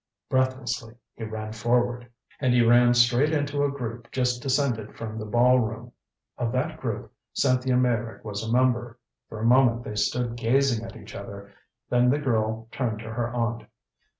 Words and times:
Breathlessly 0.29 0.95
he 1.13 1.25
ran 1.25 1.53
forward. 1.53 2.09
And 2.39 2.55
he 2.55 2.63
ran 2.63 2.95
straight 2.95 3.31
into 3.31 3.63
a 3.63 3.71
group 3.71 4.09
just 4.11 4.41
descended 4.41 4.95
from 4.97 5.15
the 5.19 5.27
ballroom. 5.27 5.91
Of 6.39 6.51
that 6.53 6.79
group 6.79 7.13
Cynthia 7.33 7.77
Meyrick 7.77 8.25
was 8.25 8.41
a 8.41 8.51
member. 8.51 8.97
For 9.29 9.39
a 9.39 9.45
moment 9.45 9.83
they 9.83 9.93
stood 9.93 10.37
gazing 10.37 10.83
at 10.83 10.95
each 10.95 11.13
other. 11.13 11.51
Then 11.91 12.09
the 12.09 12.17
girl 12.17 12.67
turned 12.71 12.97
to 13.01 13.13
her 13.13 13.31
aunt. 13.31 13.67